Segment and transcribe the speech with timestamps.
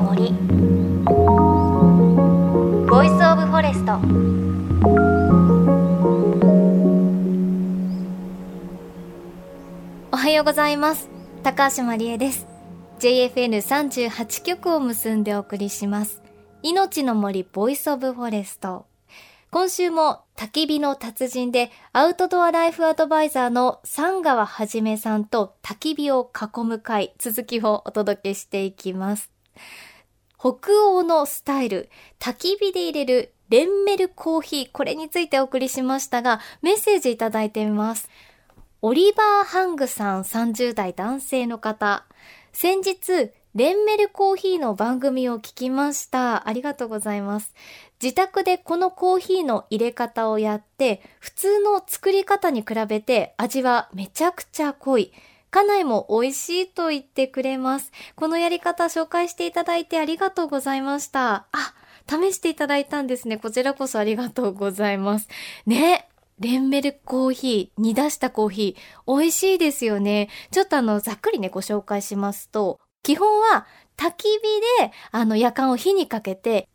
[0.00, 0.32] の森
[2.88, 4.00] Voice of Forest
[10.10, 11.08] おはようございます。
[11.42, 12.46] 高橋万里恵です。
[13.00, 16.22] JFN38 局を結んでお送りします。
[16.62, 18.86] 命の森 Voice of Forest
[19.50, 29.30] 今週も焚き火の達人でアウトドアライフアドバイザーの三川はじめさんと焚き火を囲む会続きをお届けしていきます。
[30.40, 38.08] 北欧のスタイル、焚き火で入れるレンメルコーヒー、これについてお送りしましたが、メッセージいただいてみます。
[38.80, 42.06] オリバー・ハングさん30代男性の方。
[42.54, 46.48] 先日、レンメルコーヒーの番組を聞きました。
[46.48, 47.54] ありがとうございます。
[48.02, 55.12] 自宅でこのコーヒーの入れ方をやって、普通の作り方に比べて味はめちゃくちゃ濃い。
[55.50, 57.92] 家内も美味しいと言ってくれます。
[58.14, 61.46] このやり方紹介していただいてありがとうございました。
[61.52, 61.74] あ、
[62.08, 63.36] 試していただいたんですね。
[63.36, 65.28] こちらこそありがとうございます。
[65.66, 66.06] ね。
[66.38, 70.30] レンメルコーヒー、煮出したコーヒー、美味しいですよね。
[70.50, 73.66] ちょっとあの、ざっくりね、ご紹介しますと、基本は
[73.98, 74.38] 焚き火
[74.80, 76.66] で、あの、夜間を火にかけて、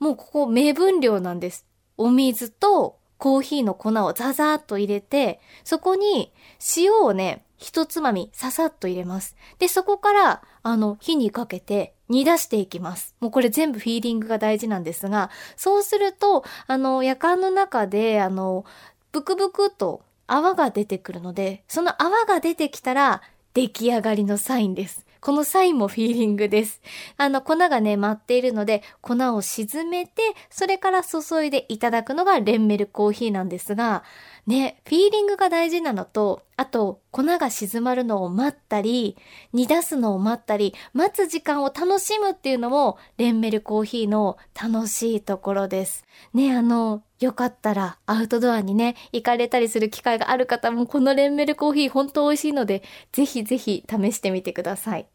[0.00, 1.64] もうここ目分量なんです。
[1.96, 6.30] お水とコーヒーの粉をザザーっと入れて、そこに
[6.76, 9.34] 塩をね、一つまみささっと入れます。
[9.58, 13.16] で、そこから、あの、火にかけて煮出していきます。
[13.20, 18.66] もうこれ全部フィーリングが大事なんですが、そうすると、あの、夜間の中で、あの、
[19.10, 23.22] ブクブクと泡が出てくるので、その泡が出てきたら
[23.54, 25.03] 出来上がりのサインです。
[25.24, 26.82] このサインもフィーリングです。
[27.16, 34.04] あの、粉がね、舞っているので、粉を沈めて、それから注いでいただくのがレンメルコーヒーなんですが、
[34.46, 39.16] ね、フィーリングが大事なのと、あと、粉が静まるのを待ったり、
[39.52, 46.04] 煮出すのを待ったり、待つ時間を楽しむっていうのも、レンメルコーヒーの楽しいところです。
[46.32, 52.82] ね、あの、よかったらアウトドアにね、行かれたりする機会がある方も、このレンメルコーヒー本当美味しいので、
[53.12, 55.08] ぜひぜひ試してみてください。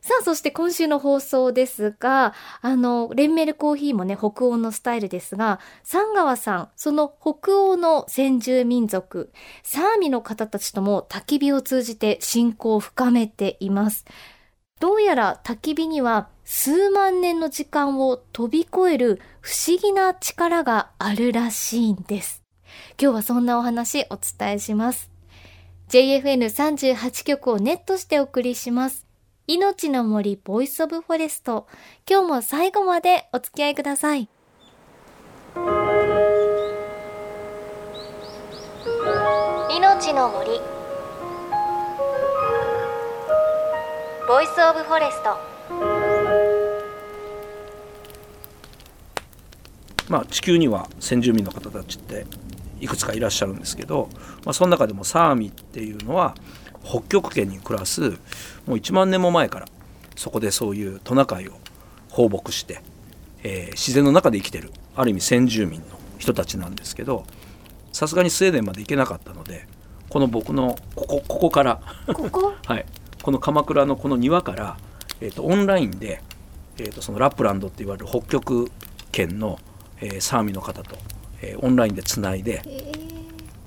[0.00, 9.30] さあ、そして今週の放送ですが、あの、レンメルコーヒーもね、北欧のスタイルですが、三川さん、その北欧の先住民族、
[9.62, 14.06] サーミの方たちとも焚き火を通じて親交を深めています。
[14.80, 22.42] どうやら焚き火には数万年の時間を飛び越える不思議な力があるらしいんです。
[23.00, 25.10] 今日はそんなお話お伝えします。
[25.90, 29.09] JFN38 局をネットしてお送りします。
[29.52, 31.66] 命の森 Voice of Forest。
[32.08, 34.28] 今日も最後までお付き合いください。
[39.76, 40.50] 命の森
[44.28, 45.36] Voice of Forest。
[50.08, 52.24] まあ、地球には先住民の方たちって
[52.80, 54.10] いくつかいらっしゃるんですけど、
[54.44, 56.36] まあ、その中でもサーミっていうのは
[56.84, 58.16] 北極圏に暮らすも
[58.68, 59.66] う1万年も前から
[60.16, 61.52] そこでそういうトナカイを
[62.10, 62.82] 放牧して、
[63.42, 65.86] えー、自然の中で生きてるある意味先住民の
[66.18, 67.24] 人たちなんですけど
[67.92, 69.66] さすがにスウェーデンまで行けなかったので
[70.08, 71.80] この僕のここここから
[72.66, 72.86] はい、
[73.22, 74.76] この鎌倉のこの庭から、
[75.20, 76.22] えーと、オンラインで、
[76.78, 78.70] えーと、そのラップランドって言われる北極
[79.12, 79.58] 圏の、
[80.00, 80.96] えー、サーミの方と、
[81.42, 82.62] えー、オンラインでつないで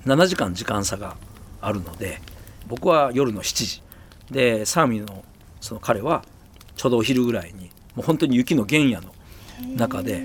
[0.04, 1.16] 7時間時間差が
[1.60, 2.20] あるので
[2.68, 3.82] 僕は夜の7時。
[4.30, 5.24] でサーミの
[5.60, 6.24] その彼は
[6.76, 9.12] ちょうどお昼ぐらいにもう本当に雪の原野の
[9.76, 10.22] 中で、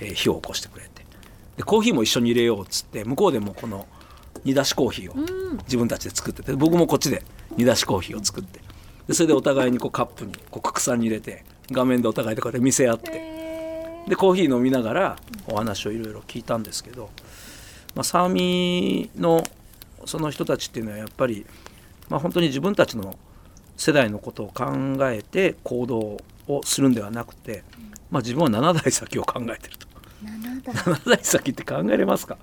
[0.00, 1.04] えー、火を起こしてくれて。
[1.56, 3.86] でコーヒーも一緒に入れようっつって向こうでもこの
[4.44, 5.14] 煮出しコーヒーを
[5.64, 7.24] 自分たちで作ってて僕もこっちで
[7.56, 8.60] 煮出しコーヒーを作って。
[9.08, 13.38] でそれでお互いにこうカップにこう国産に入れて画面でお互いでこうやって見せ合って。
[14.06, 15.16] でコーヒー飲みながら
[15.46, 17.10] お話をいろいろ聞いたんですけど、
[17.94, 19.44] まあ、サーミの
[20.06, 21.44] その人たちっていうのはやっぱり
[22.08, 23.16] まあ、本当に自分たちの
[23.76, 24.66] 世代のことを考
[25.02, 26.18] えて行動
[26.48, 27.62] をするんではなくて、
[28.10, 29.86] まあ、自分は7代先を考えてると。
[30.24, 31.18] 7, 代。
[31.22, 32.38] 先って考えれますか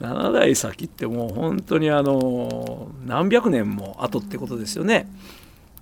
[0.00, 5.08] ？7代先ってもう本当にあの何百年も後ってことですよね。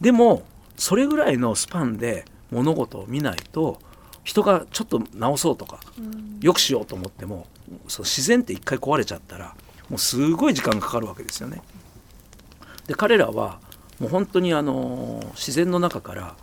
[0.00, 0.44] でも
[0.76, 3.80] それぐらいのスパンで物事を見ないと
[4.22, 5.80] 人がちょっと直そうとか、
[6.40, 7.46] よくしようと思っても
[7.88, 9.54] その自然って一回壊れちゃったら
[9.88, 11.60] もうすごい時間がかかるわけですよね。
[12.86, 13.58] で彼らは
[13.98, 16.36] もう本当にあの自然の中から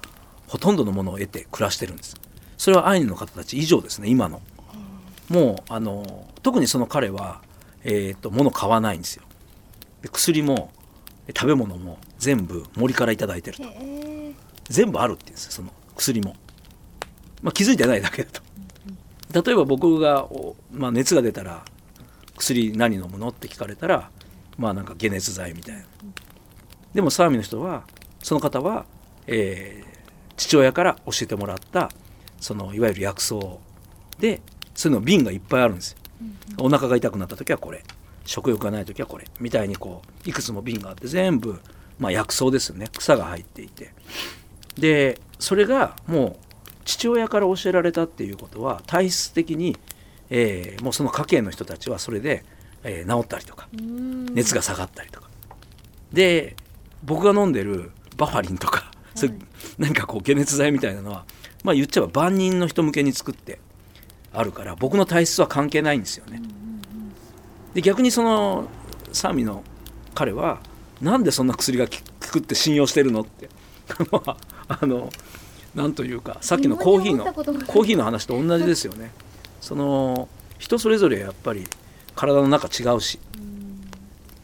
[0.48, 2.16] ほとんどのものを得て暮らしてるんです。
[2.58, 4.42] それはアイヌの方たち以上ですね今の。
[5.30, 7.42] もうあの特にその彼は、
[7.84, 9.24] えーと、物買わないんですよ。
[10.02, 10.72] で薬も
[11.28, 13.64] 食べ物も全部森から頂いてると。
[14.70, 16.36] 全部あるって言うんですよその薬も。
[17.42, 18.42] まあ、気づいてないだけだと。
[19.42, 20.28] 例えば僕が、
[20.72, 21.64] まあ、熱が出たら
[22.38, 23.30] 薬何飲むの？
[23.30, 24.10] って聞かれたら
[24.58, 25.84] まあなんか解熱剤みたいな
[26.94, 27.84] でも相模の人は
[28.22, 28.86] その方は、
[29.28, 31.90] えー、父親から教えてもらった
[32.40, 33.36] そのいわゆる薬草
[34.20, 34.42] で
[34.74, 35.98] そういうの瓶がいっぱいあるんですよ、
[36.58, 37.84] お腹が痛くなった時はこれ。
[38.26, 39.26] 食欲がない時はこれ。
[39.40, 41.60] みたいにこういくつも瓶があって全部、
[42.00, 42.88] まあ、薬草ですよね。
[42.98, 43.94] 草が入っていて。
[44.78, 46.36] でそれがもう
[46.86, 49.78] 父親から教えられたっていうことは体質的に、
[50.30, 52.46] えー、もうその家系の人たちはそれで、
[52.84, 55.30] えー、治ったりとか熱が下がったりとか。
[56.14, 56.56] で
[57.04, 59.34] 僕が飲んでるバファリンとか、はい、それ
[59.78, 61.26] 何かこう解熱剤みたいなのは
[61.64, 63.60] まあ言っちゃえば万人の人向けに作って
[64.34, 66.42] あるから僕の体質は関係ないんですよね。
[67.74, 68.68] で逆にその
[69.12, 69.64] サーミの
[70.14, 70.60] 彼は
[71.02, 73.50] なんでそんな薬が効くって信用してるのって。
[74.68, 75.10] あの
[75.76, 79.12] なんというかさっきのコーヒーのコーヒーの話と同じですよね。
[79.60, 81.66] その人それぞれやっぱり
[82.16, 83.20] 体の中違うし。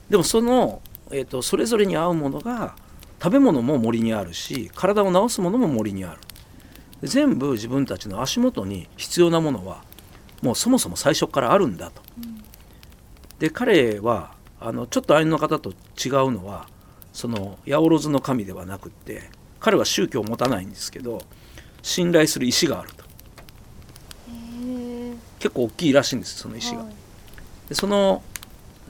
[0.09, 0.81] でもその、
[1.11, 2.75] えーと、それぞれに合うものが
[3.21, 6.19] 食べ物も森にあるし体を治すものも森にある
[7.07, 9.83] 全部自分たちの足元に必要なものは
[10.41, 12.01] もうそもそも最初からあるんだと。
[13.39, 15.75] で彼はあのちょっとアイヌの方と違う
[16.31, 16.67] のは
[17.13, 21.21] その八百万の神ではなくって彼は宗教を持たないんですけど
[21.83, 23.05] 信頼する石があると
[25.39, 26.85] 結構大きいらしいんですその石が。
[27.69, 28.23] でその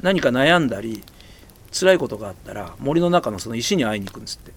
[0.01, 1.03] 何か悩んだり
[1.71, 4.53] 辛いことがあったら森の中のその石に会いに行くんですって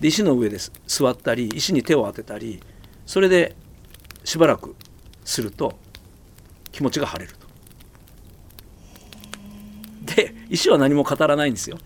[0.00, 2.62] で石の上で座ったり石に手を当てたり
[3.06, 3.54] それで
[4.24, 4.74] しばらく
[5.24, 5.78] すると
[6.72, 7.44] 気持ちが晴れると。
[10.16, 11.78] で石は何も語らないんですよ。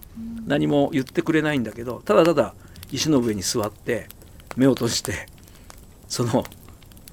[0.46, 2.54] 何も言ってくれないんだけどただただ
[2.90, 4.08] 石の上に座って
[4.56, 5.26] 目を閉じて
[6.08, 6.44] その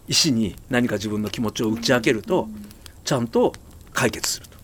[0.07, 2.47] 石に何か自分の気持ちを打ち明けると
[3.03, 3.53] ちゃんと
[3.93, 4.57] 解決すると。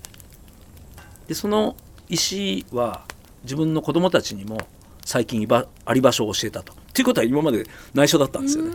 [1.28, 1.76] でその
[2.12, 3.06] 石は
[3.44, 4.60] 自分の子供たちにも
[5.04, 6.74] 最近あり場所を教えたと。
[6.74, 8.72] っていうことは今まで内緒だったんですよね。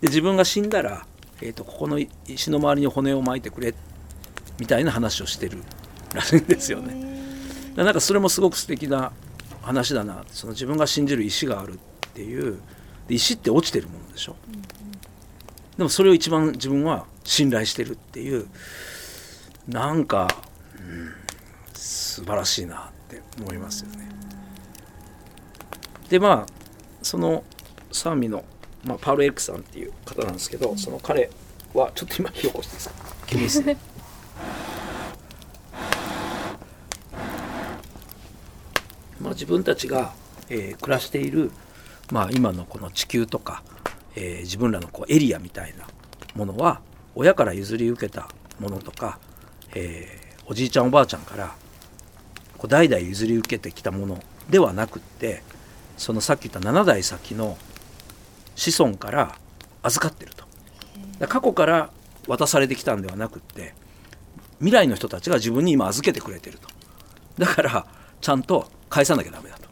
[0.00, 1.06] で自分が死んだら、
[1.42, 3.74] えーと、ここの石の周りに骨を巻いてくれ
[4.58, 5.62] みたいな話をしてる
[6.14, 7.14] らしいんですよね。
[7.76, 9.12] なんかそれもすごく素敵な
[9.62, 11.78] 話だなその自分が信じる石があるっ
[12.14, 12.60] ていう
[13.08, 14.62] 石って落ちてるものでしょ、うんうん、
[15.78, 18.46] でもそれを一番自分は信頼してるっていう
[19.66, 20.43] なんか、うん、
[21.74, 24.08] 素晴らしいなって思いますよね。
[26.08, 26.52] でまあ
[27.02, 27.44] その
[27.92, 28.44] サーミの、
[28.84, 31.30] まあ、パウル・エックさんっていう方なんですけど、その彼
[31.74, 32.94] はちょっと今火起こしていいですか
[33.26, 33.76] 気ですね。
[39.20, 40.12] まあ、自分たちが、
[40.48, 41.50] えー、暮らしている、
[42.10, 43.62] まあ、今のこの地球とか、
[44.16, 45.86] えー、自分らのこうエリアみたいな
[46.34, 46.80] ものは
[47.14, 48.28] 親から譲り受けた
[48.58, 49.18] ものとか、
[49.74, 51.54] えー、おじいちゃんおばあちゃんから
[52.66, 55.42] 代々譲り受けてきたものではなくって
[55.96, 57.56] そのさっき言った7代先の
[58.56, 59.36] 子孫から
[59.82, 60.44] 預かってると。
[61.28, 61.90] 過去から
[62.26, 63.74] 渡されてきたんではなくって
[64.58, 66.68] 未来の人たちが自分に今預けてくれてると。
[67.38, 67.86] だから
[68.20, 69.68] ちゃんと返さなきゃダメだと。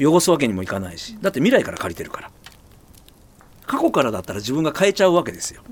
[0.00, 1.16] 汚すわけにもいかないし。
[1.20, 2.30] だって未来から借りてるから。
[3.66, 5.62] 過去からだったら自分が変えちゃうわけですよ。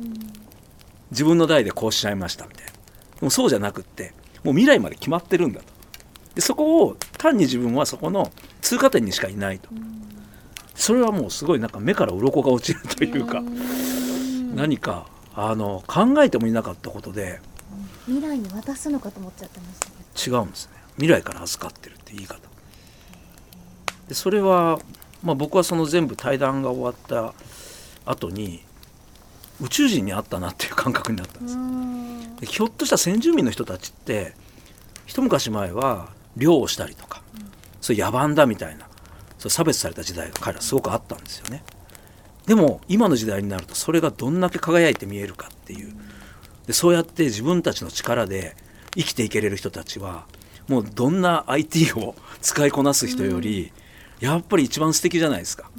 [1.11, 2.73] 自分の代でこうしちゃいましたみたいな。
[2.73, 2.78] で
[3.23, 5.71] もそうじゃなくってもう未来まで決まってるんだと
[6.34, 9.68] でそこを単に自分はそこの通過点にしかいないと。
[10.74, 13.42] それはもうすごいなんか目から鱗が落ちるというか
[14.54, 17.40] 何かあの考えてもいなかったことで
[18.06, 20.72] 未来に渡すのかと思っちゃってました違うんですね。
[20.96, 22.38] 未来から預かってるって言い方。
[24.08, 24.78] でそれは、
[25.22, 27.34] まあ、僕はその全部対談が終わった
[28.04, 28.62] 後に
[29.60, 34.34] 宇宙人に会ったなっていう感覚になったんですでひょっとした先住民の人たちって
[35.06, 38.88] 一昔前は漁をしたりとか、うん、そういう野蛮だみたいな
[39.38, 41.62] そう差別された時代が彼らすごくあったんですよね
[42.46, 45.94] でも今の時代になるとそれがどんだけ輝いて見えるかっていう
[46.66, 48.56] でそうやって自分たちの力で
[48.96, 50.26] 生きていけれる人たちは
[50.68, 53.72] もうどんな IT を使いこなす人より、
[54.20, 55.70] やっぱり一番素敵じゃないですか。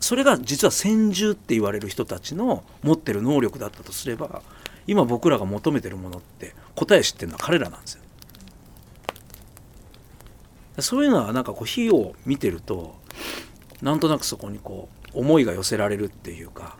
[0.00, 4.42] それが実は先住って言われる人たちの持ってる能力だったとすれば
[4.86, 8.02] 今僕らが求めてるものって答え知ってるのは彼らなんですよ。
[10.78, 12.96] そういうのはなんかこう火を見てると
[13.82, 16.76] なんとなくそこにこう思いが寄せられるっていうか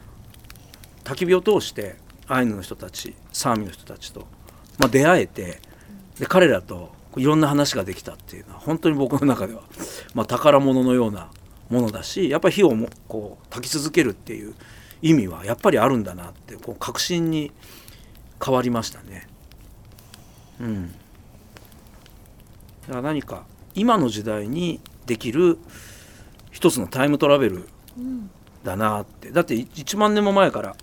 [1.05, 4.27] 焚き火を通してアイヌの人たちサーミの人たちと、
[4.79, 5.61] まあ、出会えて
[6.19, 9.63] で彼らといろんな話ができたっていうのは本当に僕の中では、
[10.15, 11.31] まあ、宝物のような
[11.71, 14.55] ものだしやっぱり火をもこう焚き続けるっていう
[15.03, 17.53] 意味はやっぱりあるんだなってこう確信に
[18.45, 19.29] 変わりましたね。
[20.61, 20.97] うん、だ
[22.89, 23.45] から何か
[23.77, 25.59] 今の時代にできる
[26.51, 27.69] 一つのタイムトラベル
[28.65, 30.77] だなってだって1万年も前から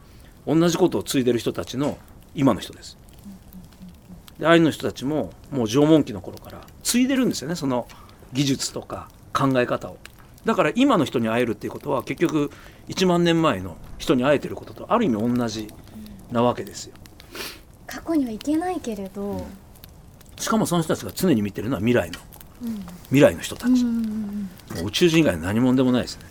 [0.47, 1.97] 同じことを継いでる人たちの
[2.35, 2.97] 今の人です。
[4.39, 7.87] でアイヌの人たちももう縄文期の頃から継いでるんですよねその
[8.33, 9.97] 技術とか考え方を。
[10.45, 12.51] だから今の人に会えるっていうことは結局
[12.89, 15.67] 1万年前の人に会えてることとある意味同じ
[16.31, 16.95] なわけですよ。
[17.87, 19.43] 過去には行けないけれど、うん、
[20.37, 22.32] しかもその人たちが常に見てるのは未来の、うん、
[23.09, 24.49] 未来の人たち、うん
[24.83, 26.25] 宇宙人以外何者でもないですね。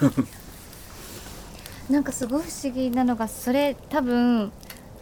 [1.90, 4.52] なんかすごい不思議なのがそれ多分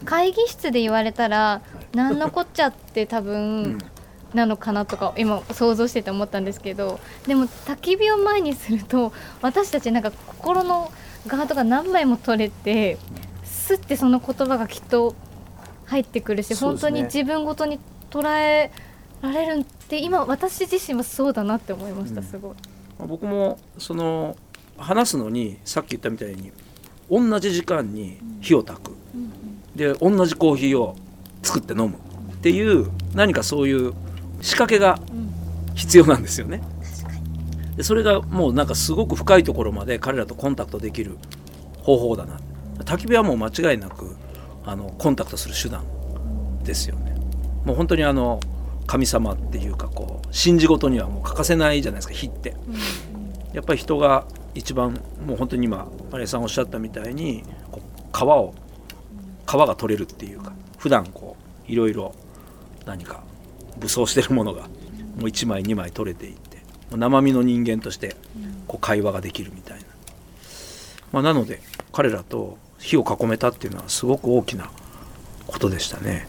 [0.04, 1.60] 会議室で言われたら
[1.92, 3.78] 何のこっちゃって多分
[4.32, 10.90] なのかなとか今想像してて思ったんですけどでも焚き火を前にすると私たちなんか心の
[11.26, 12.96] ガードが何枚も取れて
[13.44, 15.14] すってその言葉がきっと
[15.87, 17.78] 入ってくるし、ね、本当に自分ごとに
[18.10, 18.70] 捉え
[19.20, 22.54] られるって今私自身もそうだなって思いました、すごい。
[23.07, 24.37] 僕もその
[24.76, 26.52] 話すのにさっき言ったみたいに
[27.11, 28.92] 同じ時間に火を焚く、
[29.75, 30.97] で同じコーヒーを
[31.42, 31.95] 作って飲む。
[32.35, 33.95] っていう何かそういう
[34.40, 35.00] 仕掛けが
[35.75, 36.62] 必要なんですよね。
[37.76, 41.18] でそれがもうなんかすごく深いところまで彼らとコンタクトできる
[41.83, 42.38] 方法だな。
[42.85, 44.16] 焚き火はもう間違いなく
[44.64, 45.85] あのコンタクトする手段
[46.62, 47.16] ですよね。
[47.64, 48.38] もう本当にあの
[48.88, 52.57] 神様っていうかこう信じ事にはもう欠かせないじゃないですか火って。
[53.52, 58.54] やっぱり人が一番もう本当に今マリさんおっしゃったみたいにこう皮を
[59.47, 61.37] 皮が取れるっていうか普段こ
[61.68, 62.14] ういろいろ
[62.87, 63.23] 何か
[63.78, 66.59] 武装してるものがもう1枚2枚取れていって
[66.90, 68.16] 生身の人間として
[68.66, 69.85] こう会話ができるみたいな、
[71.12, 71.61] まあ、なので
[71.92, 74.71] 彼らと火を囲めたっていうのはすごく大きな
[75.47, 76.28] ことでしたね。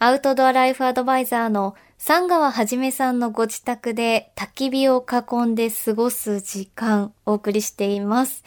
[0.00, 8.44] アウトドアライフアドバイザーの三川はじめさんのご自宅で焚き火を囲んで過ごす時間お送りしています。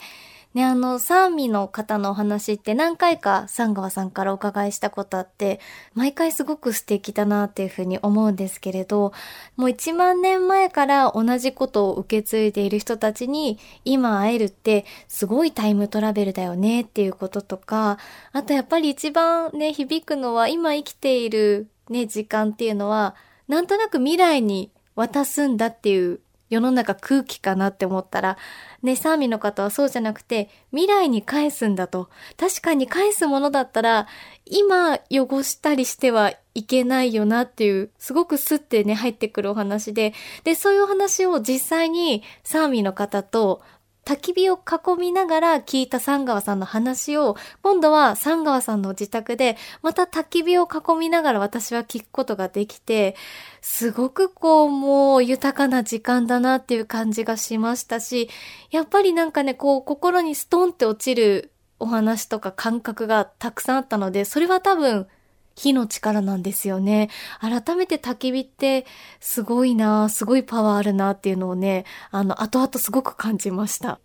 [0.54, 5.60] ね、あの、サーミの方のお話って何回か三川さんからお伺いしたことあって、
[5.94, 9.12] 毎回すごく素敵だなっていうふうに思うんですけれど、
[9.56, 17.98] もう1万年前から同じことを受け継いでいる人たちに今会えるってすごいタイムトラベルだよねっていうこととか、
[18.32, 23.14] あとやっぱり一番ね、響くのは今生きているね、時間っていうのは、
[23.48, 26.20] なんとなく未来に渡すんだっていう
[26.52, 28.36] 世の中空気かなって思ったら、
[28.82, 32.10] ね、サーミの方はそうじゃなくて、未来に返すんだと。
[32.36, 34.06] 確かに返すものだったら、
[34.44, 40.12] 今汚したりしてはいけないよなっていう、すごくスッてね、入ってくるお話で、
[40.44, 43.62] で、そういうお話を実際にサーミの方と
[44.04, 53.14] 焚き火を囲みながら聞いた三川さんの話を、今度は三川さんの自宅で、また焚き火を囲みながら私は聞くことができて、
[53.60, 58.28] すごくこう、もう豊かな時間だなっていう感じがしましたし、
[58.70, 65.06] やっぱりなんかね、こう、心にストンって落ちるお話とか感覚がたくさんあったので、それは多分、
[65.54, 67.10] 火の力なんですよね。
[67.40, 68.86] 改めて焚き火って
[69.20, 74.00] すごいなすごいパワーあるなっていうのをね、あの、後々すごく感じました。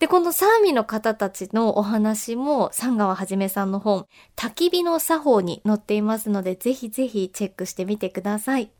[0.00, 8.70] で、このサーミの方たちのお話も、三川はじめさんの本、焚き火の作法に載っていますので、ぜひぜひチェックしてみてください。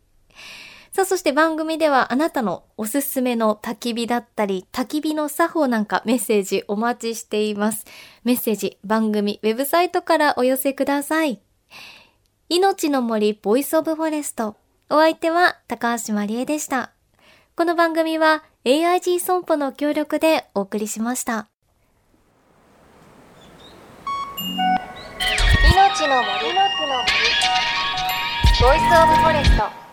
[0.92, 7.84] さあ、そして番組ではあなたのおすすめの焚き火だったり、焚き火の作法なんかメッセージお待ちしています。
[8.24, 11.42] メッセージ番組ウェブサイトからお寄せください。
[12.48, 14.56] 命の森 Voice of Forest。
[14.88, 16.90] お相手は高橋万里恵でした。
[17.54, 21.48] この番組は AIG 損保の協力でお送りしました。
[25.72, 27.10] 命の森の森
[28.60, 29.89] ボイスオブフォレスト。